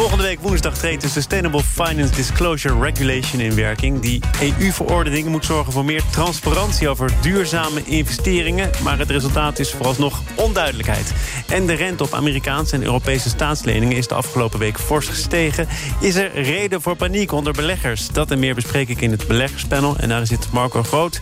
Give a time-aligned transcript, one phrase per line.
[0.00, 4.00] Volgende week woensdag treedt de Sustainable Finance Disclosure Regulation in werking.
[4.00, 8.70] Die EU-verordening moet zorgen voor meer transparantie over duurzame investeringen.
[8.82, 11.12] Maar het resultaat is vooralsnog onduidelijkheid.
[11.48, 15.68] En de rente op Amerikaanse en Europese staatsleningen is de afgelopen week fors gestegen.
[16.00, 18.08] Is er reden voor paniek onder beleggers?
[18.08, 19.96] Dat en meer bespreek ik in het beleggerspanel.
[19.96, 21.20] En daar zit Marco Groot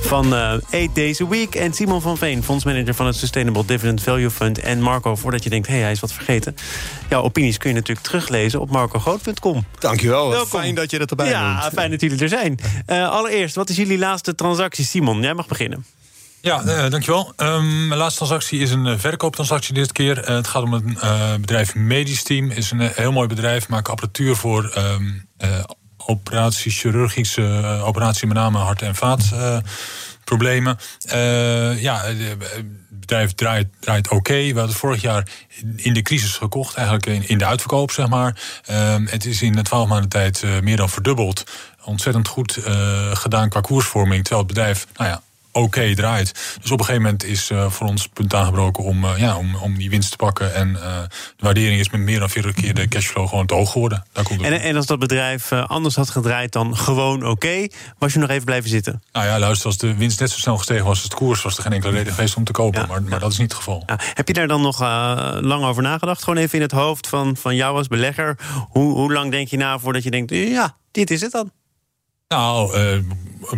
[0.00, 1.54] van uh, 8 Days a Week.
[1.54, 4.58] En Simon van Veen, fondsmanager van het Sustainable Dividend Value Fund.
[4.58, 6.54] En Marco, voordat je denkt, hé, hey, hij is wat vergeten.
[7.08, 9.66] Jouw opinies kun je natuurlijk teruglezen op marcogroot.com.
[9.78, 10.60] Dankjewel, Welkom.
[10.60, 11.62] fijn dat je er erbij ja, bent.
[11.64, 12.58] Ja, fijn dat jullie er zijn.
[12.86, 14.84] Uh, allereerst, wat is jullie laatste transactie?
[14.84, 15.84] Simon, jij mag beginnen.
[16.40, 17.32] Ja, uh, dankjewel.
[17.36, 20.18] Um, mijn laatste transactie is een uh, verkooptransactie dit keer.
[20.18, 20.96] Uh, het gaat om een
[21.40, 22.50] bedrijf Medisch Team.
[22.50, 23.68] is een heel mooi bedrijf.
[23.68, 25.28] Maakt apparatuur voor um,
[25.96, 28.94] operaties, chirurgische operatie, met name hart- en
[30.28, 30.78] vaatproblemen.
[31.80, 32.04] ja,
[32.88, 34.52] bedrijf draait, draait oké.
[34.52, 35.28] We hadden vorig jaar
[35.76, 38.40] in de crisis gekocht, eigenlijk in, in de uitverkoop, zeg maar.
[38.70, 41.44] Um, het is in twaalf maanden tijd uh, meer dan verdubbeld.
[41.84, 42.58] Ontzettend goed
[43.12, 44.22] gedaan qua koersvorming.
[44.22, 45.22] Terwijl het bedrijf, nou ja,
[45.58, 46.32] oké okay draait.
[46.60, 49.54] Dus op een gegeven moment is uh, voor ons punt aangebroken om, uh, ja, om,
[49.54, 50.54] om die winst te pakken.
[50.54, 53.72] En uh, de waardering is met meer dan 40 keer de cashflow gewoon te hoog
[53.72, 54.04] geworden.
[54.12, 58.12] Daar komt en, en als dat bedrijf anders had gedraaid dan gewoon oké, okay, was
[58.12, 59.02] je nog even blijven zitten?
[59.12, 61.56] Nou ja, luister, als de winst net zo snel gestegen was als het koers, was
[61.56, 62.80] er geen enkele reden geweest om te kopen.
[62.80, 63.82] Ja, maar, maar dat is niet het geval.
[63.86, 63.98] Ja.
[64.14, 64.80] Heb je daar dan nog
[65.40, 66.22] lang over nagedacht?
[66.22, 68.38] Gewoon even in het hoofd van, van jou als belegger.
[68.68, 71.50] Hoe, hoe lang denk je na voordat je denkt, ja, dit is het dan?
[72.28, 72.98] Nou, uh,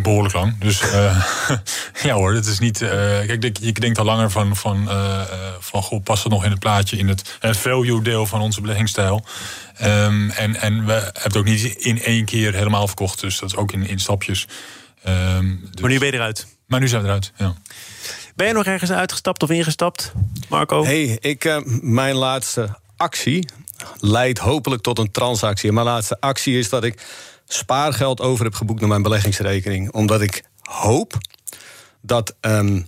[0.01, 0.57] behoorlijk lang.
[0.57, 1.25] Dus uh,
[2.03, 2.81] ja hoor, het is niet.
[2.81, 4.89] Uh, kijk, je denkt al langer van, van,
[5.59, 9.25] van goh, past het nog in het plaatje, in het, het value-deel van onze beleggingsstijl.
[9.81, 13.19] Um, en, en we hebben het ook niet in één keer helemaal verkocht.
[13.19, 14.47] Dus dat is ook in, in stapjes.
[15.07, 15.81] Um, dus...
[15.81, 16.47] Maar nu ben je eruit.
[16.67, 17.53] Maar nu zijn we eruit, ja.
[18.35, 20.11] Ben je nog ergens uitgestapt of ingestapt,
[20.49, 20.83] Marco?
[20.83, 23.45] hey, ik, mijn laatste actie
[23.97, 25.71] leidt hopelijk tot een transactie.
[25.71, 27.01] Mijn laatste actie is dat ik
[27.53, 29.91] spaargeld over heb geboekt naar mijn beleggingsrekening.
[29.91, 31.17] Omdat ik hoop
[32.01, 32.87] dat, um,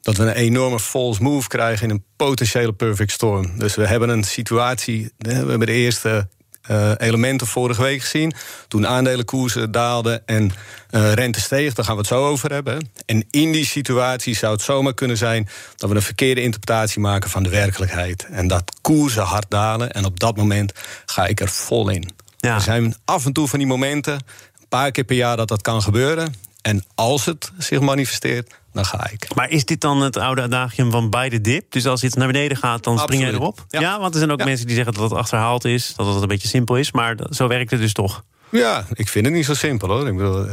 [0.00, 3.58] dat we een enorme false move krijgen in een potentiële perfect storm.
[3.58, 6.28] Dus we hebben een situatie, we hebben de eerste
[6.70, 8.32] uh, elementen vorige week gezien.
[8.68, 10.52] Toen aandelenkoersen daalden en
[10.90, 12.90] uh, rente steeg, daar gaan we het zo over hebben.
[13.06, 17.30] En in die situatie zou het zomaar kunnen zijn dat we een verkeerde interpretatie maken
[17.30, 18.26] van de werkelijkheid.
[18.30, 19.90] En dat koersen hard dalen.
[19.90, 20.72] En op dat moment
[21.06, 22.10] ga ik er vol in.
[22.40, 22.54] Ja.
[22.54, 25.62] Er zijn af en toe van die momenten, een paar keer per jaar, dat dat
[25.62, 26.34] kan gebeuren.
[26.62, 29.34] En als het zich manifesteert, dan ga ik.
[29.34, 31.72] Maar is dit dan het oude adagium van bij de dip?
[31.72, 33.64] Dus als iets naar beneden gaat, dan spring je erop?
[33.68, 33.80] Ja.
[33.80, 33.98] ja.
[34.00, 34.44] want er zijn ook ja.
[34.44, 36.92] mensen die zeggen dat het achterhaald is, dat het een beetje simpel is.
[36.92, 38.24] Maar zo werkt het dus toch?
[38.50, 40.08] Ja, ik vind het niet zo simpel hoor.
[40.08, 40.46] Ik bedoel,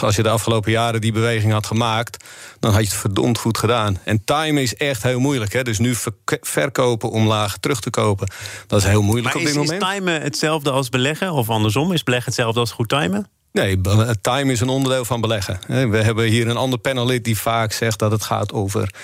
[0.00, 2.24] als je de afgelopen jaren die beweging had gemaakt,
[2.60, 3.98] dan had je het verdomd goed gedaan.
[4.04, 5.52] En timen is echt heel moeilijk.
[5.52, 5.62] Hè?
[5.62, 5.94] Dus nu
[6.40, 8.30] verkopen om laag terug te kopen,
[8.66, 9.82] dat is heel moeilijk maar op is, dit moment.
[9.82, 11.32] Is timen hetzelfde als beleggen?
[11.32, 13.26] Of andersom, is beleggen hetzelfde als goed timen?
[13.52, 13.80] Nee,
[14.20, 15.58] time is een onderdeel van beleggen.
[15.66, 18.94] We hebben hier een ander panelid die vaak zegt dat het gaat over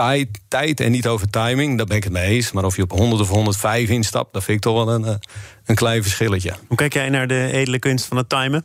[0.00, 1.76] tijd, tijd en niet over timing.
[1.76, 2.52] Daar ben ik het mee eens.
[2.52, 5.20] Maar of je op 100 of 105 instapt, dat vind ik toch wel een,
[5.64, 6.52] een klein verschilletje.
[6.66, 8.64] Hoe kijk jij naar de edele kunst van het timen?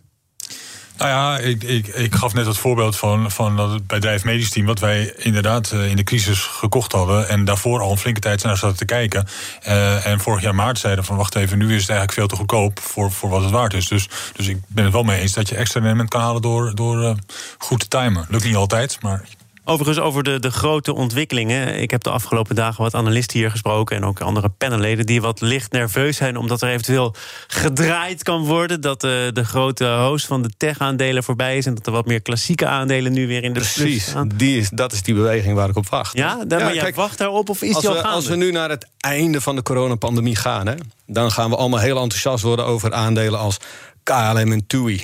[0.97, 4.65] Nou ja, ik, ik, ik gaf net het voorbeeld van, van dat bedrijf Medisch Team...
[4.65, 7.29] wat wij inderdaad in de crisis gekocht hadden...
[7.29, 9.27] en daarvoor al een flinke tijd naar zaten te kijken.
[9.67, 11.15] Uh, en vorig jaar maart zeiden van...
[11.15, 13.87] wacht even, nu is het eigenlijk veel te goedkoop voor, voor wat het waard is.
[13.87, 16.41] Dus, dus ik ben het wel mee eens dat je extra rendement kan halen...
[16.41, 17.11] door, door uh,
[17.57, 18.25] goed te timen.
[18.29, 19.25] Lukt niet altijd, maar
[19.67, 21.81] Overigens over de, de grote ontwikkelingen.
[21.81, 23.95] Ik heb de afgelopen dagen wat analisten hier gesproken...
[23.95, 26.37] en ook andere panelleden die wat licht nerveus zijn...
[26.37, 27.15] omdat er eventueel
[27.47, 28.81] gedraaid kan worden...
[28.81, 31.65] dat de, de grote host van de tech-aandelen voorbij is...
[31.65, 34.91] en dat er wat meer klassieke aandelen nu weer in de Precies, die is, dat
[34.91, 36.17] is die beweging waar ik op wacht.
[36.17, 38.15] Ja, dan, ja, maar kijk, wacht daarop of is als die al we, gaande?
[38.15, 40.67] Als we nu naar het einde van de coronapandemie gaan...
[40.67, 40.75] Hè,
[41.07, 43.57] dan gaan we allemaal heel enthousiast worden over aandelen als
[44.03, 45.03] KLM en TUI...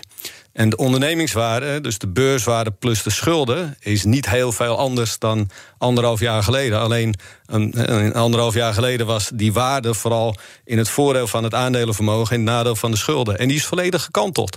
[0.53, 5.49] En de ondernemingswaarde, dus de beurswaarde plus de schulden, is niet heel veel anders dan
[5.77, 6.79] anderhalf jaar geleden.
[6.79, 7.15] Alleen
[7.45, 12.41] een, anderhalf jaar geleden was die waarde vooral in het voordeel van het aandelenvermogen en
[12.41, 13.37] het nadeel van de schulden.
[13.37, 14.55] En die is volledig gekanteld.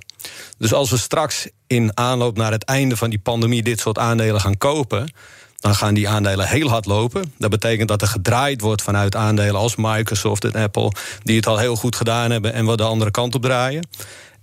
[0.58, 4.40] Dus als we straks in aanloop naar het einde van die pandemie dit soort aandelen
[4.40, 5.12] gaan kopen,
[5.56, 7.32] dan gaan die aandelen heel hard lopen.
[7.38, 10.92] Dat betekent dat er gedraaid wordt vanuit aandelen als Microsoft en Apple,
[11.22, 13.88] die het al heel goed gedaan hebben en wat de andere kant op draaien.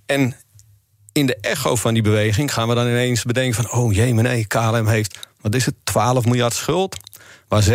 [0.06, 0.36] En
[1.11, 3.71] in de echo van die beweging gaan we dan ineens bedenken van...
[3.79, 6.97] oh jee, nee, KLM heeft, wat is het, 12 miljard schuld...
[7.47, 7.65] waar 7%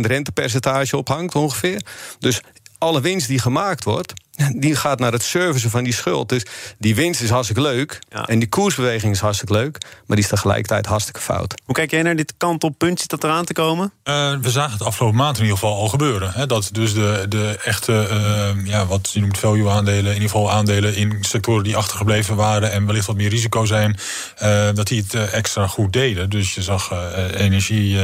[0.00, 1.82] rentepercentage op hangt ongeveer.
[2.18, 2.40] Dus
[2.78, 4.12] alle winst die gemaakt wordt,
[4.56, 6.28] die gaat naar het servicen van die schuld.
[6.28, 6.46] Dus
[6.78, 7.98] die winst is hartstikke leuk.
[8.26, 9.78] En die koersbeweging is hartstikke leuk.
[10.06, 11.54] Maar die is tegelijkertijd hartstikke fout.
[11.64, 13.00] Hoe kijk jij naar dit kantelpunt?
[13.00, 13.92] Zit dat eraan te komen?
[14.04, 16.32] Uh, we zagen het afgelopen maand in ieder geval al gebeuren.
[16.32, 20.06] Hè, dat dus de, de echte, uh, ja, wat je noemt value aandelen...
[20.06, 22.72] in ieder geval aandelen in sectoren die achtergebleven waren...
[22.72, 23.98] en wellicht wat meer risico zijn,
[24.42, 26.30] uh, dat die het extra goed deden.
[26.30, 26.92] Dus je zag
[27.36, 27.98] energie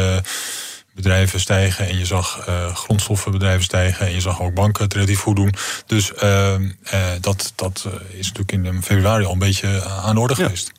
[1.03, 5.21] bedrijven stijgen en je zag uh, grondstoffenbedrijven stijgen en je zag ook banken het relatief
[5.21, 5.55] goed doen.
[5.87, 10.35] Dus uh, uh, dat, dat is natuurlijk in februari al een beetje aan de orde
[10.35, 10.73] geweest.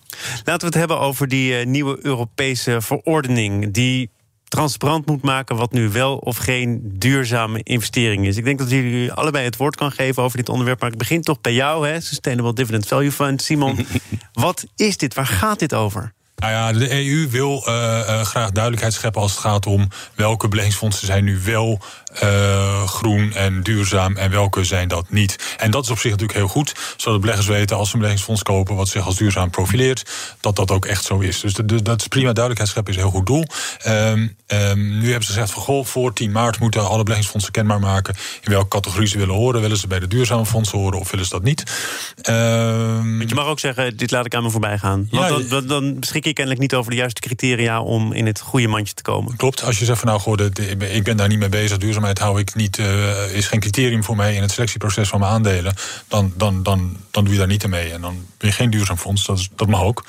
[0.44, 4.10] Laten we het hebben over die nieuwe Europese verordening die
[4.54, 8.38] transparant moet maken wat nu wel of geen duurzame investering is.
[8.38, 11.22] Ik denk dat jullie allebei het woord kan geven over dit onderwerp, maar ik begin
[11.22, 13.42] toch bij jou, hè, Sustainable Dividend Value Fund.
[13.42, 13.86] Simon,
[14.34, 15.14] wat is dit?
[15.14, 16.14] Waar gaat dit over?
[16.44, 20.48] Nou ja, de EU wil uh, uh, graag duidelijkheid scheppen als het gaat om welke
[20.48, 21.80] beleggingsfondsen zijn nu wel
[22.24, 25.56] uh, groen en duurzaam en welke zijn dat niet.
[25.58, 28.44] En dat is op zich natuurlijk heel goed, zodat beleggers weten als ze een beleggingsfonds
[28.44, 30.04] kopen wat zich als duurzaam profileert,
[30.40, 31.40] dat dat ook echt zo is.
[31.40, 33.46] Dus de, de, dat is prima duidelijkheid scheppen is een heel goed doel.
[33.88, 37.80] Um, um, nu hebben ze gezegd van goh, voor 10 maart moeten alle beleggingsfondsen kenbaar
[37.80, 39.62] maken in welke categorie ze willen horen.
[39.62, 41.64] Willen ze bij de duurzame fondsen horen of willen ze dat niet?
[42.30, 45.08] Um, je mag ook zeggen, dit laat ik aan me voorbij gaan.
[45.12, 48.40] Want ja, dan, dan beschik ik kennelijk niet over de juiste criteria om in het
[48.40, 49.36] goede mandje te komen.
[49.36, 50.40] Klopt, als je zegt van nou goh,
[50.94, 54.16] ik ben daar niet mee bezig, duurzaamheid hou ik niet, uh, is geen criterium voor
[54.16, 55.74] mij in het selectieproces van mijn aandelen,
[56.08, 57.92] dan, dan, dan, dan doe je daar niet mee.
[57.92, 60.06] En dan ben je geen duurzaam fonds, dat, is, dat mag ook.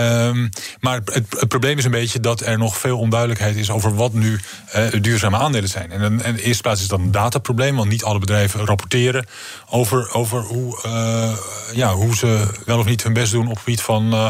[0.00, 0.48] Um,
[0.80, 4.12] maar het, het, probleem is een beetje dat er nog veel onduidelijkheid is over wat
[4.12, 4.40] nu
[4.76, 5.90] uh, duurzame aandelen zijn.
[5.90, 9.26] En, in de eerste plaats is dat een dataprobleem, want niet alle bedrijven rapporteren
[9.70, 11.36] over, over hoe, uh,
[11.72, 14.28] ja, hoe ze wel of niet hun best doen op het gebied van uh,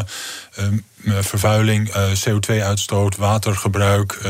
[1.19, 1.91] vervuiling,
[2.29, 4.21] CO2-uitstoot, watergebruik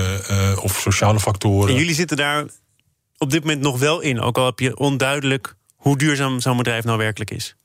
[0.61, 1.69] of sociale factoren.
[1.69, 2.45] En jullie zitten daar
[3.17, 6.83] op dit moment nog wel in, ook al heb je onduidelijk hoe duurzaam zo'n bedrijf
[6.83, 7.55] nou werkelijk is.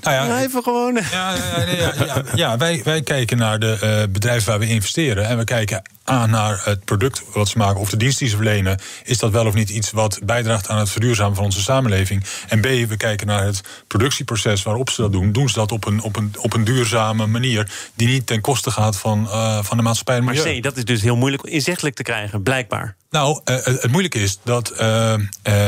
[0.00, 0.94] Nou ja, even gewoon.
[0.94, 5.26] Ja, ja, ja, ja, ja, wij, wij kijken naar de uh, bedrijven waar we investeren.
[5.26, 8.36] En we kijken A naar het product wat ze maken of de dienst die ze
[8.36, 8.78] verlenen.
[9.04, 12.24] Is dat wel of niet iets wat bijdraagt aan het verduurzamen van onze samenleving?
[12.48, 15.32] En B, we kijken naar het productieproces waarop ze dat doen.
[15.32, 18.70] Doen ze dat op een, op een, op een duurzame manier die niet ten koste
[18.70, 21.96] gaat van, uh, van de maatschappij en Maar C, dat is dus heel moeilijk inzichtelijk
[21.96, 22.96] te krijgen, blijkbaar.
[23.14, 25.14] Nou, uh, het moeilijke is dat, uh,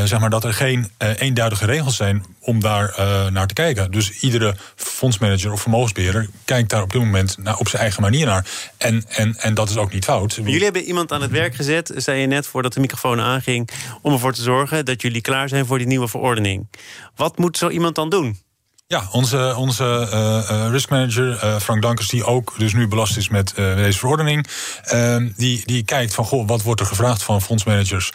[0.05, 2.95] zeg maar dat er geen eenduidige regels zijn om daar
[3.33, 3.91] naar te kijken.
[3.91, 8.27] Dus iedere fondsmanager of vermogensbeheerder kijkt daar op dit moment naar, op zijn eigen manier
[8.27, 8.47] naar.
[8.77, 10.35] En, en, en dat is ook niet fout.
[10.35, 13.71] Jullie hebben iemand aan het werk gezet, zei je net voordat de microfoon aanging,
[14.03, 16.69] om ervoor te zorgen dat jullie klaar zijn voor die nieuwe verordening.
[17.17, 18.39] Wat moet zo iemand dan doen?
[18.88, 23.17] Ja, onze, onze uh, uh, risk manager uh, Frank Dankers, die ook dus nu belast
[23.17, 24.47] is met deze verordening,
[24.85, 28.12] ehm, die, die kijkt van goh, wat wordt er gevraagd van fondsmanagers?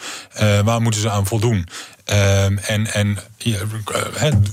[0.64, 1.68] waar moeten ze aan voldoen?
[2.04, 3.18] Ehm, en en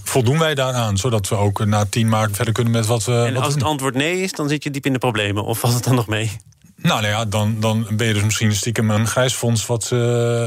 [0.04, 3.24] voldoen wij daaraan, zodat we ook na 10 maart verder kunnen met wat we.
[3.28, 5.44] En als het antwoord nee is, dan zit je diep in de problemen.
[5.44, 6.32] Of valt het dan nog mee?
[6.82, 9.66] Nou, nou ja, dan, dan ben je dus misschien stiekem een grijsfonds.
[9.66, 10.00] Wat, uh,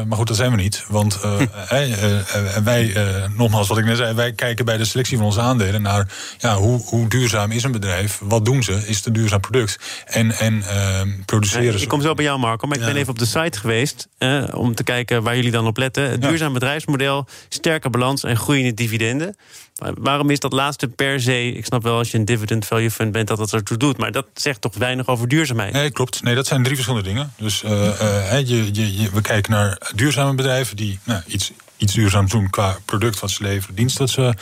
[0.03, 0.85] maar goed, dat zijn we niet.
[0.89, 2.95] Want uh, uh, wij,
[3.37, 6.09] nogmaals wat ik net zei, wij kijken bij de selectie van onze aandelen naar
[6.39, 8.19] ja, hoe, hoe duurzaam is een bedrijf?
[8.23, 8.73] Wat doen ze?
[8.73, 10.05] Is het een duurzaam product?
[10.05, 11.83] En, en ehm, produceren ze.
[11.83, 14.09] Ik kom zo bij jou, Marco, maar ik ben even op de site geweest
[14.53, 16.11] om te kijken waar jullie dan op letten.
[16.11, 19.37] Het duurzaam bedrijfsmodel, sterke balans en groeiende dividenden.
[19.95, 21.53] Waarom is dat laatste per se?
[21.53, 24.13] Ik snap wel als je een dividend value fund bent dat dat ertoe doet, maar
[24.13, 25.73] dat zegt toch weinig over duurzaamheid?
[25.73, 26.23] Nee, klopt.
[26.23, 27.33] Nee, dat zijn drie verschillende dingen.
[27.37, 32.31] Dus uh, uh, je, je, we kijken naar duurzame bedrijven die nou, iets iets duurzaams
[32.31, 34.35] doen qua product wat ze leveren, dienst dat ze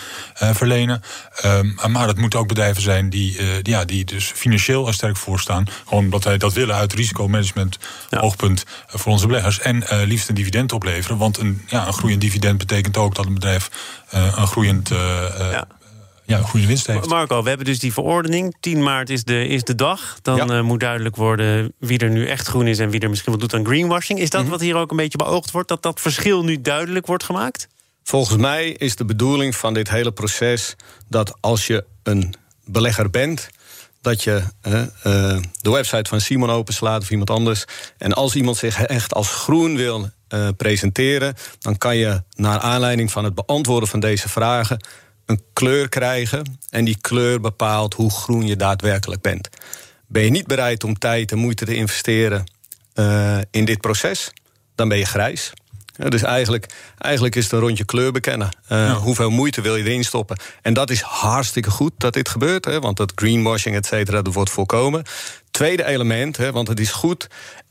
[0.42, 1.02] uh, verlenen.
[1.44, 5.16] Um, maar dat moeten ook bedrijven zijn die, uh, ja, die dus financieel er sterk
[5.16, 5.66] voor staan.
[5.84, 7.78] Gewoon omdat wij dat willen uit risicomanagement
[8.10, 8.18] ja.
[8.18, 9.60] oogpunt voor onze beleggers.
[9.60, 11.16] En liefst een dividend opleveren.
[11.16, 13.70] Want een, ja, een groeiend dividend betekent ook dat een bedrijf
[14.10, 14.88] een groeiend.
[14.88, 15.66] Ja
[16.30, 17.08] ja, goede winst heeft.
[17.08, 18.56] Marco, we hebben dus die verordening.
[18.60, 20.18] 10 maart is de, is de dag.
[20.22, 20.62] Dan ja.
[20.62, 23.54] moet duidelijk worden wie er nu echt groen is en wie er misschien wat doet
[23.54, 24.18] aan greenwashing.
[24.18, 24.56] Is dat mm -hmm.
[24.56, 25.68] wat hier ook een beetje beoogd wordt?
[25.68, 27.68] Dat dat verschil nu duidelijk wordt gemaakt?
[28.02, 30.76] Volgens mij is de bedoeling van dit hele proces
[31.08, 32.34] dat als je een
[32.64, 33.48] belegger bent,
[34.00, 34.82] dat je uh,
[35.60, 37.64] de website van Simon openslaat of iemand anders.
[37.98, 43.10] En als iemand zich echt als groen wil uh, presenteren, dan kan je naar aanleiding
[43.10, 44.78] van het beantwoorden van deze vragen
[45.30, 46.58] een kleur krijgen.
[46.70, 49.48] En die kleur bepaalt hoe groen je daadwerkelijk bent.
[50.06, 52.44] Ben je niet bereid om tijd en moeite te investeren
[52.94, 54.32] uh, in dit proces,
[54.74, 55.52] dan ben je grijs.
[56.08, 56.66] dus eigenlijk,
[56.98, 58.48] eigenlijk is het een rondje kleur bekennen.
[58.68, 60.36] Uh, Hoeveel moeite wil je erin stoppen?
[60.62, 64.34] En dat is hartstikke goed dat dit gebeurt, hè, want dat greenwashing, et cetera, dat
[64.34, 65.04] wordt voorkomen.
[65.50, 67.26] Tweede element, hè, want het is goed,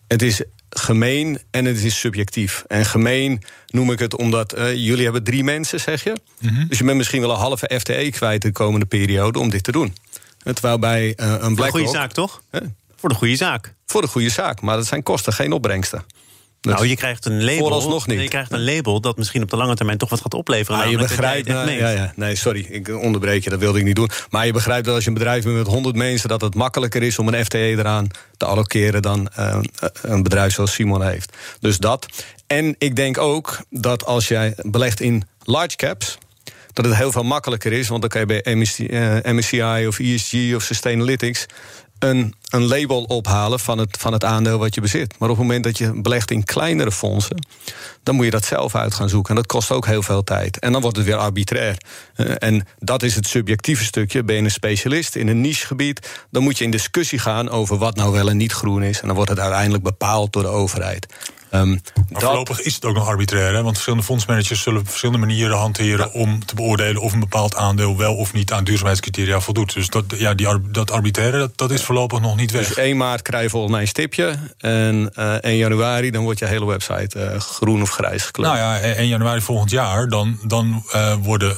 [0.08, 2.64] het is gemeen en het is subjectief.
[2.68, 6.16] En gemeen noem ik het omdat uh, jullie hebben drie mensen, zeg je.
[6.40, 9.64] Mm Dus je bent misschien wel een halve FTE kwijt de komende periode om dit
[9.64, 9.96] te doen.
[10.44, 11.58] Terwijl bij uh, een BlackRock...
[11.58, 12.42] Voor de goede zaak, toch?
[12.96, 13.74] Voor de goede zaak.
[13.86, 16.04] Voor de goede zaak, maar dat zijn kosten, geen opbrengsten.
[16.62, 17.58] Nou, je krijgt een label.
[17.58, 18.22] Vooralsnog niet.
[18.22, 20.80] Je krijgt een label dat misschien op de lange termijn toch wat gaat opleveren.
[20.80, 21.48] Maar je begrijpt.
[21.48, 24.10] Nou, ja, ja, nee, sorry, ik onderbreek je, dat wilde ik niet doen.
[24.30, 27.04] Maar je begrijpt dat als je een bedrijf bent met 100 mensen, dat het makkelijker
[27.04, 29.60] is om een FTE eraan te allokeren dan uh,
[30.02, 31.38] een bedrijf zoals Simon heeft.
[31.60, 32.06] Dus dat.
[32.48, 36.18] En ik denk ook dat als jij belegt in large caps,
[36.74, 37.88] dat het heel veel makkelijker is.
[37.88, 38.88] Want dan kan je bij MSCI,
[39.24, 41.46] MSCI of ESG of Sustainalytics
[42.00, 45.20] een, een label ophalen van het, van het aandeel wat je bezit.
[45.20, 47.46] Maar op het moment dat je belegt in kleinere fondsen,
[48.04, 49.30] dan moet je dat zelf uit gaan zoeken.
[49.30, 50.60] En dat kost ook heel veel tijd.
[50.60, 51.78] En dan wordt het weer arbitrair.
[52.16, 54.24] Uh, en dat is het subjectieve stukje.
[54.24, 57.96] Ben je een specialist in een nichegebied, dan moet je in discussie gaan over wat
[57.96, 59.02] nou wel en niet groen is.
[59.02, 61.08] En dan wordt het uiteindelijk bepaald door de overheid.
[61.52, 63.62] Um, maar voorlopig is het ook nog arbitrair, hè?
[63.62, 68.16] want verschillende fondsmanagers zullen verschillende manieren hanteren om te beoordelen of een bepaald aandeel wel
[68.16, 69.74] of niet aan duurzaamheidscriteria voldoet.
[69.74, 72.68] Dus dat, ja, die, dat arbitraire, dat, dat is voorlopig nog niet weg.
[72.68, 76.40] Dus 1 maart krijg je volgens mij een stipje en uh, 1 januari dan wordt
[76.40, 78.54] je hele website uh, groen of grijs gekleurd.
[78.54, 81.58] Nou ja, 1 januari volgend jaar dan, dan uh, worden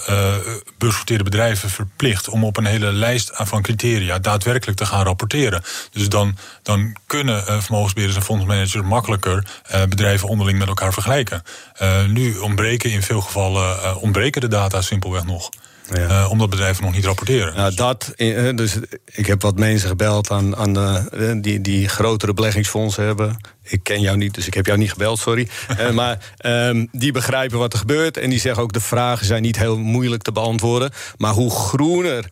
[0.78, 5.64] beursgenoteerde bedrijven verplicht om op een hele lijst van criteria daadwerkelijk te gaan rapporteren.
[5.92, 9.46] Dus dan, dan kunnen vermogensbeheerders en fondsmanagers makkelijker
[9.90, 11.44] bedrijven onderling met elkaar vergelijken.
[11.82, 15.50] Uh, nu ontbreken in veel gevallen uh, ontbreken de data simpelweg nog.
[15.94, 16.28] Ja.
[16.28, 17.54] omdat bedrijven nog niet rapporteren.
[17.56, 18.14] Ja, dat,
[18.56, 23.38] dus ik heb wat mensen gebeld aan, aan de, die, die grotere beleggingsfondsen hebben.
[23.64, 25.48] Ik ken jou niet, dus ik heb jou niet gebeld, sorry.
[25.94, 28.18] maar um, die begrijpen wat er gebeurt.
[28.18, 30.92] En die zeggen ook: de vragen zijn niet heel moeilijk te beantwoorden.
[31.18, 32.30] Maar hoe groener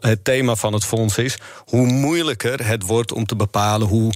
[0.00, 4.12] het thema van het fonds is, hoe moeilijker het wordt om te bepalen hoe,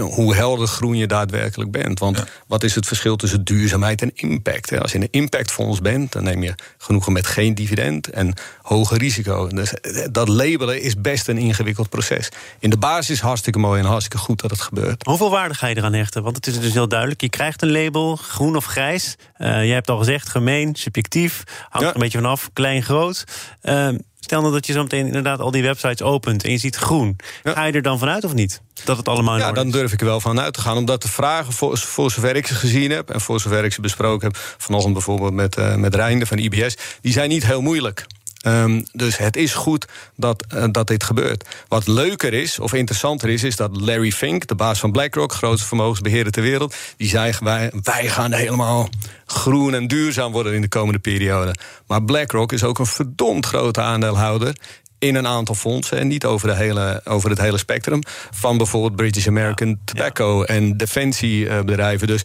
[0.00, 1.98] hoe helder groen je daadwerkelijk bent.
[1.98, 4.78] Want wat is het verschil tussen duurzaamheid en impact?
[4.78, 9.48] Als je een impactfonds bent, dan neem je genoegen met geen dividend en hoge risico.
[9.48, 12.28] Dus eh, dat labelen is best een ingewikkeld proces.
[12.58, 15.06] In de basis hartstikke mooi en hartstikke goed dat het gebeurt.
[15.06, 16.22] Hoeveel waarde ga je eraan hechten?
[16.22, 17.20] Want het is dus heel duidelijk.
[17.20, 19.16] Je krijgt een label, groen of grijs.
[19.38, 21.42] Uh, jij hebt al gezegd, gemeen, subjectief.
[21.68, 23.24] Hangt er een beetje vanaf, klein, groot.
[23.62, 23.88] Uh,
[24.20, 27.16] Stel nou dat je zo meteen inderdaad al die websites opent en je ziet groen.
[27.44, 28.60] Ga je er dan vanuit of niet?
[28.84, 30.76] Dat het allemaal Ja, dan durf ik er wel van uit te gaan.
[30.76, 33.10] Omdat de vragen, voor, voor zover ik ze gezien heb...
[33.10, 34.36] en voor zover ik ze besproken heb...
[34.58, 36.76] vanochtend bijvoorbeeld met, uh, met Reinde van IBS...
[37.00, 38.06] die zijn niet heel moeilijk.
[38.46, 41.44] Um, dus het is goed dat, uh, dat dit gebeurt.
[41.68, 45.66] Wat leuker is, of interessanter is, is dat Larry Fink, de baas van BlackRock, grootste
[45.66, 48.88] vermogensbeheerder ter wereld, die zei: wij, wij gaan helemaal
[49.26, 51.54] groen en duurzaam worden in de komende periode.
[51.86, 54.56] Maar BlackRock is ook een verdomd grote aandeelhouder
[54.98, 58.96] in een aantal fondsen en niet over, de hele, over het hele spectrum van bijvoorbeeld
[58.96, 60.44] British American Tobacco ja.
[60.44, 62.06] en defensiebedrijven.
[62.06, 62.22] Dus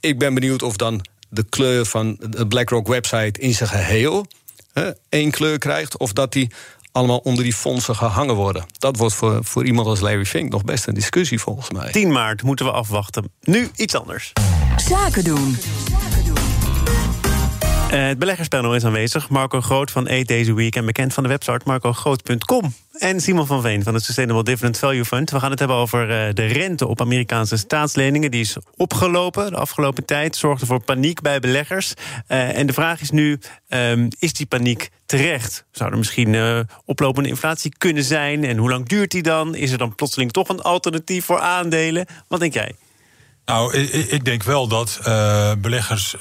[0.00, 4.26] ik ben benieuwd of dan de kleur van de BlackRock website in zijn geheel
[5.08, 6.50] één kleur krijgt, of dat die
[6.92, 8.64] allemaal onder die fondsen gehangen worden.
[8.78, 11.92] Dat wordt voor, voor iemand als Larry Fink nog best een discussie volgens mij.
[11.92, 13.32] 10 maart moeten we afwachten.
[13.40, 14.32] Nu iets anders.
[14.76, 15.56] Zaken doen.
[17.92, 19.28] Uh, het beleggerspanel is aanwezig.
[19.28, 22.74] Marco Groot van Eat Deze Week en bekend van de website marcogroot.com.
[23.02, 25.30] En Simon van Veen van het Sustainable Dividend Value Fund.
[25.30, 28.30] We gaan het hebben over uh, de rente op Amerikaanse staatsleningen.
[28.30, 30.36] Die is opgelopen de afgelopen tijd.
[30.36, 31.94] Zorgde voor paniek bij beleggers.
[32.28, 35.64] Uh, en de vraag is nu, um, is die paniek terecht?
[35.72, 38.44] Zou er misschien oplopende inflatie kunnen zijn?
[38.44, 39.54] En hoe lang duurt die dan?
[39.54, 42.06] Is er dan plotseling toch een alternatief voor aandelen?
[42.28, 42.74] Wat denk jij?
[43.44, 43.76] Nou,
[44.08, 45.00] ik denk wel dat
[45.58, 46.16] beleggers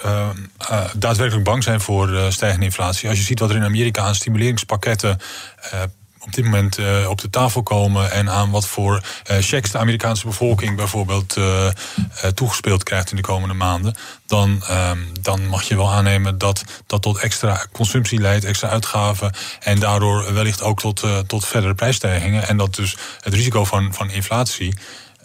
[0.97, 3.09] daadwerkelijk bang zijn voor stijgende inflatie.
[3.09, 5.17] Als je ziet wat er in Amerika aan stimuleringspakketten
[6.21, 8.93] op dit moment uh, op de tafel komen en aan wat voor
[9.31, 11.67] uh, checks de Amerikaanse bevolking bijvoorbeeld uh,
[12.33, 13.95] toegespeeld krijgt in de komende maanden,
[14.27, 19.33] dan, ehm, dan mag je wel aannemen dat dat tot extra consumptie leidt, extra uitgaven
[19.59, 22.47] en daardoor wellicht ook tot, tot verdere prijsstijgingen.
[22.47, 24.77] En dat dus het risico van, van inflatie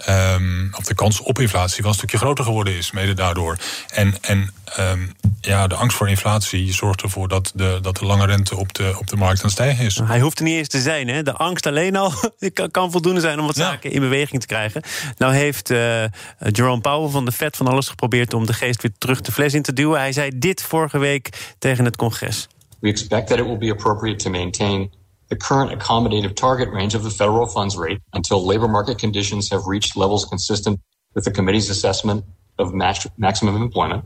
[0.08, 3.56] Um, of de kans op inflatie wel een stukje groter geworden is, mede daardoor.
[3.88, 8.26] En, en um, ja, de angst voor inflatie zorgt ervoor dat de, dat de lange
[8.26, 10.00] rente op de, op de markt aan het stijgen is.
[10.04, 11.08] Hij hoeft er niet eens te zijn.
[11.08, 11.22] Hè?
[11.22, 12.12] De angst alleen al
[12.70, 13.70] kan voldoende zijn om wat ja.
[13.70, 14.82] zaken in beweging te krijgen.
[15.18, 16.04] Nou heeft uh,
[16.38, 19.54] Jerome Powell van de Fed van alles geprobeerd om de geest weer terug de fles
[19.54, 19.98] in te duwen.
[19.98, 22.48] Hij zei dit vorige week tegen het congres.
[22.80, 24.90] We expect that it will be appropriate to maintain
[25.28, 29.66] the current accommodative target range of the federal funds rate until labor market conditions have
[29.66, 30.80] reached levels consistent
[31.14, 32.25] with the committee's assessment
[32.59, 34.04] of maximum employment.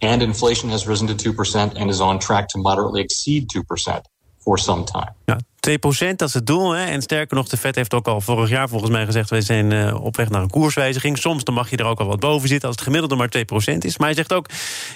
[0.00, 4.02] and inflation has risen to 2% and is on track to moderately exceed 2%
[4.38, 5.12] for some time.
[5.26, 6.76] Ja, 2% dat is het doel.
[6.76, 9.30] En sterker nog, de Fed heeft ook al vorig jaar volgens mij gezegd...
[9.30, 11.18] wij zijn uh, op weg naar een koerswijziging.
[11.18, 13.28] Soms dan mag je er ook al wat boven zitten als het gemiddelde maar
[13.74, 13.98] 2% is.
[13.98, 14.46] Maar hij zegt ook,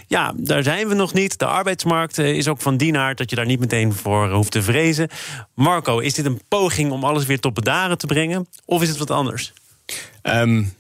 [0.07, 1.39] ja, daar zijn we nog niet.
[1.39, 4.51] De arbeidsmarkt uh, is ook van die aard dat je daar niet meteen voor hoeft
[4.51, 5.09] te vrezen.
[5.55, 8.47] Marco, is dit een poging om alles weer tot bedaren te brengen?
[8.65, 9.53] Of is het wat anders?
[10.23, 10.75] Um,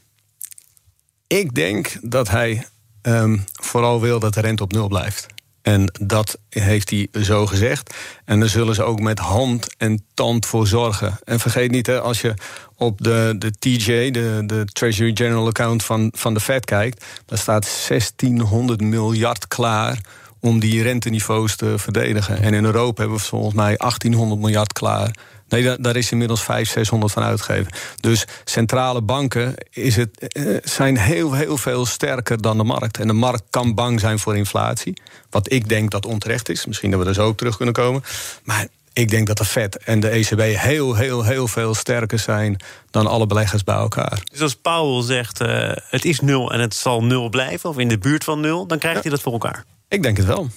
[1.26, 2.66] ik denk dat hij
[3.02, 5.26] um, vooral wil dat de rente op nul blijft.
[5.62, 7.94] En dat heeft hij zo gezegd.
[8.24, 11.18] En daar zullen ze ook met hand en tand voor zorgen.
[11.24, 12.34] En vergeet niet, hè, als je
[12.76, 17.38] op de, de TJ, de, de Treasury General Account van, van de Fed kijkt, daar
[17.38, 20.00] staat 1600 miljard klaar
[20.40, 22.42] om die renteniveaus te verdedigen.
[22.42, 25.10] En in Europa hebben we volgens mij 1800 miljard klaar.
[25.52, 27.72] Nee, daar is inmiddels 500, 600 van uitgegeven.
[28.00, 32.98] Dus centrale banken is het, eh, zijn heel, heel veel sterker dan de markt.
[32.98, 34.94] En de markt kan bang zijn voor inflatie.
[35.30, 36.66] Wat ik denk dat onterecht is.
[36.66, 38.02] Misschien dat we er zo op terug kunnen komen.
[38.44, 42.56] Maar ik denk dat de Fed en de ECB heel, heel, heel veel sterker zijn
[42.90, 44.20] dan alle beleggers bij elkaar.
[44.30, 47.88] Dus als Powell zegt: uh, het is nul en het zal nul blijven, of in
[47.88, 49.64] de buurt van nul, dan krijgt hij dat voor elkaar.
[49.92, 50.48] Ik denk het wel.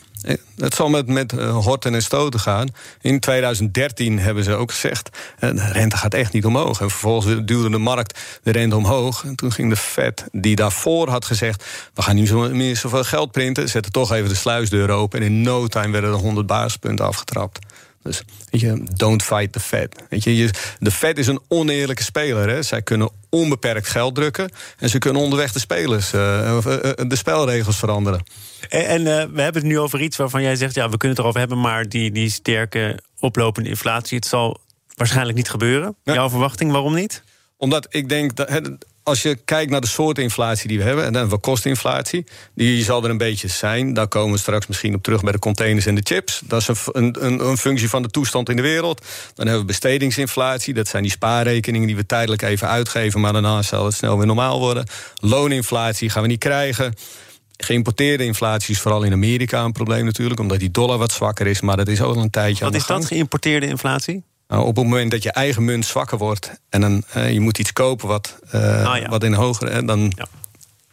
[0.57, 2.67] Het zal met, met eh, horten en stoten gaan.
[3.01, 5.09] In 2013 hebben ze ook gezegd...
[5.39, 6.81] Eh, de rente gaat echt niet omhoog.
[6.81, 9.23] En vervolgens duwde de markt de rente omhoog.
[9.23, 11.65] En toen ging de Fed, die daarvoor had gezegd...
[11.93, 13.69] we gaan niet zo, meer zoveel geld printen...
[13.69, 15.19] zette toch even de sluisdeur open...
[15.19, 17.59] en in no time werden er 100 basispunten afgetrapt.
[18.05, 20.03] Dus weet je, don't fight the Fed.
[20.09, 22.49] Weet je, de Fed is een oneerlijke speler.
[22.49, 22.63] Hè.
[22.63, 26.61] Zij kunnen onbeperkt geld drukken en ze kunnen onderweg de spelers, uh,
[27.07, 28.23] de spelregels veranderen.
[28.69, 31.09] En, en uh, we hebben het nu over iets waarvan jij zegt, ja, we kunnen
[31.09, 34.61] het erover hebben, maar die, die sterke oplopende inflatie, het zal
[34.95, 35.95] waarschijnlijk niet gebeuren.
[36.03, 37.23] Jouw verwachting, waarom niet?
[37.57, 38.49] Omdat ik denk dat
[39.05, 42.25] als je kijkt naar de soort inflatie die we hebben, en dan hebben we kostinflatie,
[42.55, 43.93] die zal er een beetje zijn.
[43.93, 46.41] Daar komen we straks misschien op terug bij de containers en de chips.
[46.45, 49.01] Dat is een, een, een functie van de toestand in de wereld.
[49.33, 53.61] Dan hebben we bestedingsinflatie, dat zijn die spaarrekeningen die we tijdelijk even uitgeven, maar daarna
[53.61, 54.87] zal het snel weer normaal worden.
[55.15, 56.93] Looninflatie gaan we niet krijgen.
[57.57, 61.61] Geïmporteerde inflatie is vooral in Amerika een probleem natuurlijk, omdat die dollar wat zwakker is,
[61.61, 62.65] maar dat is ook al een tijdje.
[62.65, 64.23] Wat is dat, geïmporteerde inflatie?
[64.47, 67.57] Nou, op het moment dat je eigen munt zwakker wordt en dan, uh, je moet
[67.59, 69.09] iets kopen wat, uh, ah, ja.
[69.09, 70.27] wat in hogere, dan, ja.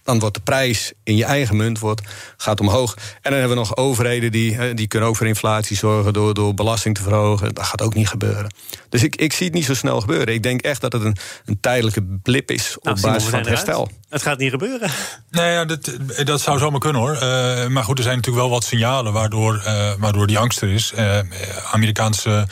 [0.04, 2.02] dan wordt de prijs in je eigen munt wordt,
[2.36, 2.94] gaat omhoog.
[2.94, 6.34] En dan hebben we nog overheden die, uh, die kunnen ook voor inflatie zorgen door,
[6.34, 7.54] door belasting te verhogen.
[7.54, 8.54] Dat gaat ook niet gebeuren.
[8.88, 10.34] Dus ik, ik zie het niet zo snel gebeuren.
[10.34, 13.48] Ik denk echt dat het een, een tijdelijke blip is op nou, basis van het
[13.48, 13.90] herstel.
[14.08, 14.90] Het gaat niet gebeuren.
[15.30, 15.92] Nee, ja, dat,
[16.24, 17.14] dat zou zomaar kunnen hoor.
[17.14, 20.72] Uh, maar goed, er zijn natuurlijk wel wat signalen waardoor, uh, waardoor die angst er
[20.72, 20.92] is.
[20.98, 21.18] Uh,
[21.70, 22.46] Amerikaanse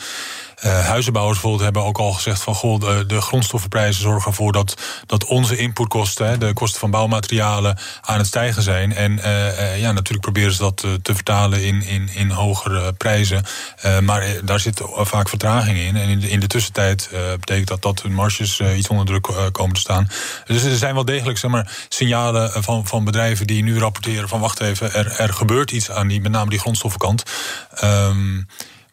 [0.65, 5.25] uh, huizenbouwers bijvoorbeeld hebben ook al gezegd van goh, de, grondstoffenprijzen zorgen ervoor dat, dat
[5.25, 8.93] onze inputkosten, hè, de kosten van bouwmaterialen, aan het stijgen zijn.
[8.93, 13.43] En uh, uh, ja, natuurlijk proberen ze dat te vertalen in, in, in hogere prijzen.
[14.03, 15.95] maar daar zit vaak vertraging in.
[15.95, 19.75] En in de, in de tussentijd betekent dat dat hun marges iets onder druk komen
[19.75, 20.07] te staan.
[20.45, 24.39] Dus er zijn wel degelijk zeg maar, signalen van, van bedrijven die nu rapporteren van
[24.39, 27.23] wacht even, er, er gebeurt iets aan die, met name die grondstoffenkant.
[27.83, 28.47] Um,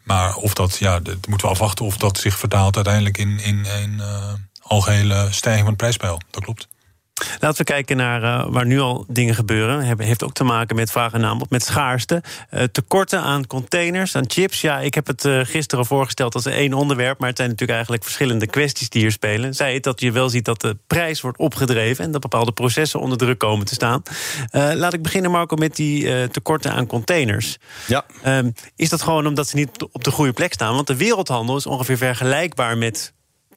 [0.09, 3.93] maar of dat, ja, moeten we afwachten of dat zich vertaalt uiteindelijk in, in een
[3.93, 6.21] uh, algehele stijging van het prijspeil.
[6.29, 6.67] Dat klopt.
[7.39, 9.97] Laten we kijken naar uh, waar nu al dingen gebeuren.
[9.97, 12.23] heeft ook te maken met vraag en aanbod, met schaarste.
[12.51, 14.61] Uh, tekorten aan containers, aan chips.
[14.61, 17.19] Ja, ik heb het uh, gisteren voorgesteld als één onderwerp...
[17.19, 19.53] maar het zijn natuurlijk eigenlijk verschillende kwesties die hier spelen.
[19.53, 22.03] Zij het dat je wel ziet dat de prijs wordt opgedreven...
[22.05, 24.01] en dat bepaalde processen onder druk komen te staan.
[24.51, 27.57] laat ik beginnen, Marco, met die tekorten aan containers.
[27.87, 28.05] Ja.
[28.23, 30.75] Ehm, is dat gewoon omdat ze niet op de goede plek staan?
[30.75, 33.13] Want de wereldhandel is ongeveer vergelijkbaar met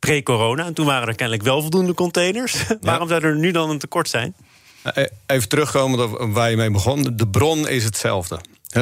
[0.07, 0.65] pre-corona.
[0.65, 2.65] En toen waren er kennelijk wel voldoende containers.
[2.81, 4.35] Waarom zou er nu dan een tekort zijn?
[4.83, 7.13] Eh, even terugkomen op waar je mee begon.
[7.17, 8.39] De bron is hetzelfde.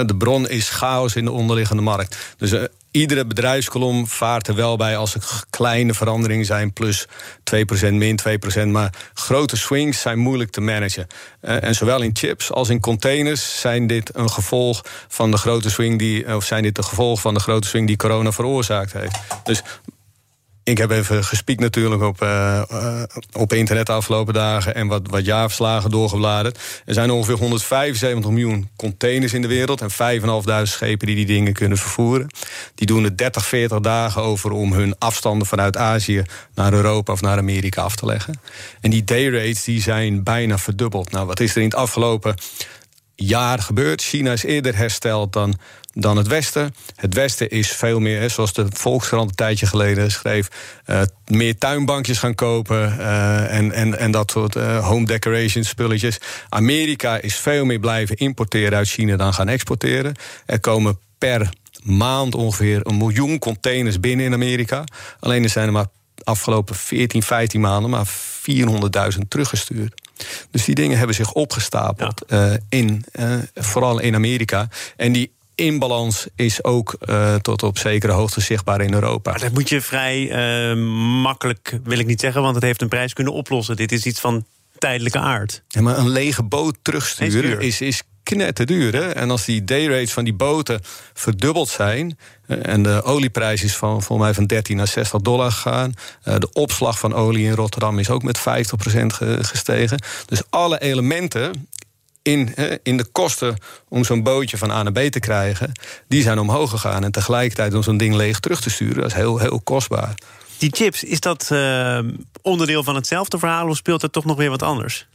[0.07, 2.35] De bron is chaos in de onderliggende markt.
[2.37, 7.93] Dus uh, iedere bedrijfskolom vaart er wel bij als er kleine veranderingen zijn, plus 2%,
[7.93, 8.21] min
[8.65, 8.67] 2%.
[8.67, 11.07] Maar grote swings zijn moeilijk te managen.
[11.43, 15.71] Uh, en zowel in chips als in containers zijn dit een gevolg van de grote
[15.71, 19.19] swing die, of zijn dit de gevolg van de grote swing die corona veroorzaakt heeft.
[19.45, 19.63] Dus
[20.71, 22.63] ik heb even gespiekt natuurlijk op, uh,
[23.33, 24.75] op internet de afgelopen dagen...
[24.75, 26.59] en wat, wat jaarverslagen doorgebladerd.
[26.85, 29.81] Er zijn ongeveer 175 miljoen containers in de wereld...
[29.81, 32.27] en 5.500 schepen die die dingen kunnen vervoeren.
[32.75, 36.23] Die doen er 30, 40 dagen over om hun afstanden vanuit Azië...
[36.55, 38.41] naar Europa of naar Amerika af te leggen.
[38.81, 41.11] En die dayrates die zijn bijna verdubbeld.
[41.11, 42.35] Nou, wat is er in het afgelopen
[43.21, 44.03] jaar gebeurd.
[44.03, 45.59] China is eerder hersteld dan,
[45.93, 46.75] dan het Westen.
[46.97, 50.49] Het Westen is veel meer, zoals de Volkskrant een tijdje geleden schreef,
[50.87, 56.19] uh, meer tuinbankjes gaan kopen uh, en, en, en dat soort uh, home decoration spulletjes.
[56.49, 60.15] Amerika is veel meer blijven importeren uit China dan gaan exporteren.
[60.47, 61.51] Er komen per
[61.83, 64.85] maand ongeveer een miljoen containers binnen in Amerika.
[65.21, 65.87] Alleen er zijn er maar
[66.25, 68.07] afgelopen 14, 15 maanden maar
[69.13, 70.01] 400.000 teruggestuurd.
[70.51, 74.69] Dus die dingen hebben zich opgestapeld, uh, in, uh, vooral in Amerika.
[74.97, 79.31] En die inbalans is ook uh, tot op zekere hoogte zichtbaar in Europa.
[79.31, 80.35] Maar dat moet je vrij
[81.23, 83.77] makkelijk, wil ik niet zeggen, want het heeft een prijs kunnen oplossen.
[83.77, 84.45] Dit is iets van
[84.79, 85.63] tijdelijke aard.
[85.69, 88.95] Ja, maar een lege boot terugsturen is, is knetterduur.
[88.95, 89.11] Hè?
[89.11, 90.81] En als die dayrates van die boten
[91.13, 92.19] verdubbeld zijn...
[92.47, 95.95] Eh, en de olieprijs is van, volgens mij van 13 naar 60 dollar gegaan...
[96.23, 98.43] Eh, de opslag van olie in Rotterdam is ook met 50%
[99.41, 100.03] gestegen.
[100.27, 101.69] Dus alle elementen
[102.23, 103.57] in, in de kosten
[103.89, 105.73] om zo'n bootje van A naar B te krijgen...
[106.09, 107.05] die zijn omhoog gegaan.
[107.05, 108.97] En tegelijkertijd om zo'n ding leeg terug te sturen...
[108.97, 110.15] dat is heel, heel kostbaar.
[110.59, 111.99] Die chips, is dat uh,
[112.43, 113.69] onderdeel van hetzelfde verhaal...
[113.69, 115.09] of speelt het toch nog weer wat anders?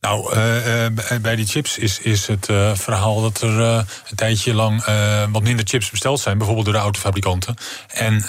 [0.00, 0.90] Nou, uh, uh,
[1.22, 4.84] bij die chips is, is het uh, verhaal dat er een tijdje lang
[5.30, 7.56] wat minder chips besteld zijn, bijvoorbeeld door de autofabrikanten.
[7.88, 8.22] En,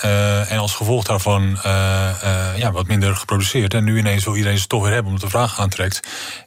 [0.47, 1.57] en als gevolg daarvan
[2.55, 3.73] ja, wat minder geproduceerd.
[3.73, 5.99] En nu ineens wil iedereen ze toch weer hebben omdat de vraag aantrekt.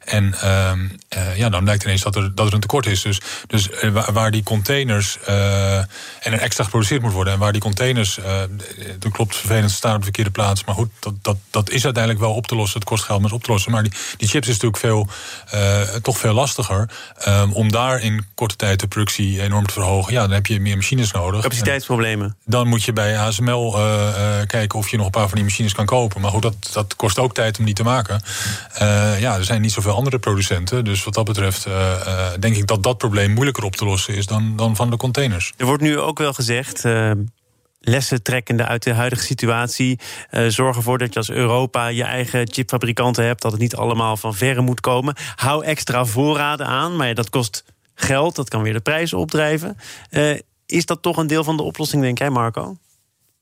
[0.03, 0.87] En ehm,
[1.35, 3.01] ja, dan blijkt ineens dat er, dat er een tekort is.
[3.01, 3.69] Dus, dus
[4.13, 5.87] waar die containers en
[6.33, 8.19] er extra geproduceerd moet worden, en waar die containers,
[8.99, 10.63] dat klopt, vervelend staan op de verkeerde plaats.
[10.63, 12.79] Maar goed, dat, dat, dat is uiteindelijk wel op te lossen.
[12.79, 13.71] Het kost geld, maar is op te lossen.
[13.71, 15.07] Maar die, die chips is natuurlijk veel
[15.53, 16.89] uh, toch veel lastiger.
[17.27, 20.13] Um, om daar in korte tijd de productie enorm te verhogen.
[20.13, 21.41] Ja, dan heb je meer machines nodig.
[21.41, 22.37] Capaciteitsproblemen.
[22.45, 25.43] dan moet je bij ASML uh, uh, kijken of je nog een paar van die
[25.43, 26.21] machines kan kopen.
[26.21, 28.21] Maar goed, dat, dat kost ook tijd om die te maken.
[29.19, 30.83] ja, er zijn niet zoveel andere producenten.
[30.83, 31.67] Dus wat dat betreft
[32.39, 35.53] denk ik dat dat probleem moeilijker op te lossen is dan, dan van de containers.
[35.57, 36.83] Er wordt nu ook wel gezegd
[37.85, 39.99] lessen trekkende uit de huidige situatie.
[40.31, 43.41] Uh, zorg ervoor dat je als Europa je eigen chipfabrikanten hebt.
[43.41, 45.15] Dat het niet allemaal van verre moet komen.
[45.35, 47.63] Hou extra voorraden aan, maar dat kost
[47.95, 48.35] geld.
[48.35, 49.77] Dat kan weer de prijzen opdrijven.
[50.11, 52.77] Uh, is dat toch een deel van de oplossing, denk jij, Marco?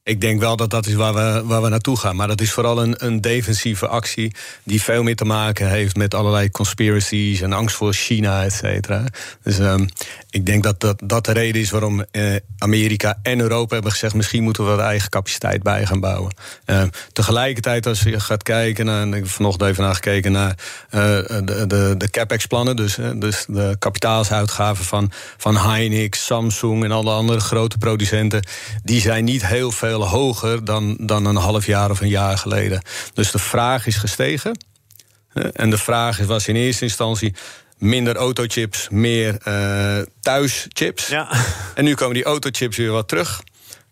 [0.05, 2.15] Ik denk wel dat dat is waar we, waar we naartoe gaan.
[2.15, 6.13] Maar dat is vooral een, een defensieve actie die veel meer te maken heeft met
[6.13, 9.03] allerlei conspiracies en angst voor China, et cetera.
[9.43, 9.89] Dus um,
[10.29, 14.13] ik denk dat, dat dat de reden is waarom eh, Amerika en Europa hebben gezegd:
[14.13, 16.33] misschien moeten we wat eigen capaciteit bij gaan bouwen.
[16.65, 20.57] Uh, tegelijkertijd, als je gaat kijken naar, ik heb vanochtend even naar gekeken naar
[20.91, 21.01] uh,
[21.45, 27.39] de, de, de capex-plannen, dus, dus de kapitaalsuitgaven van, van Hynix, Samsung en alle andere
[27.39, 28.45] grote producenten,
[28.83, 32.81] die zijn niet heel veel hoger dan, dan een half jaar of een jaar geleden.
[33.13, 34.57] Dus de vraag is gestegen.
[35.53, 37.33] En de vraag was in eerste instantie
[37.77, 41.07] minder autochips, meer uh, thuischips.
[41.07, 41.27] Ja.
[41.75, 43.41] En nu komen die autochips weer wat terug.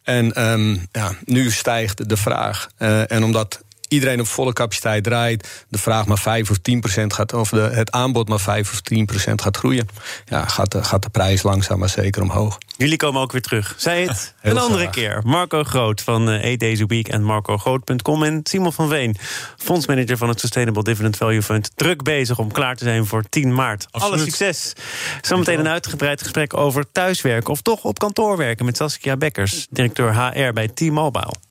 [0.03, 2.67] En um, ja, nu stijgt de vraag.
[2.79, 7.13] Uh, en omdat iedereen op volle capaciteit draait, de vraag maar 5 of 10 procent
[7.13, 9.87] gaat, of de, het aanbod maar 5 of 10 procent gaat groeien,
[10.25, 12.57] ja, gaat, de, gaat de prijs langzaam maar zeker omhoog.
[12.77, 13.73] Jullie komen ook weer terug.
[13.77, 15.21] Zij het een andere keer.
[15.23, 19.15] Marco Groot van uh, Eight Days a Week en marcogroot.com en Simon van Veen,
[19.57, 23.53] fondsmanager van het Sustainable Dividend Value Fund, druk bezig om klaar te zijn voor 10
[23.53, 23.87] maart.
[23.91, 24.13] Absoluut.
[24.15, 24.73] Alle succes.
[25.21, 30.13] Zometeen een uitgebreid gesprek over thuiswerken of toch op kantoor werken met Saskia Bekkers, directeur
[30.13, 31.50] HR bij T-Mobile.